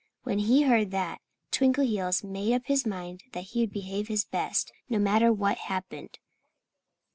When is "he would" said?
3.43-3.71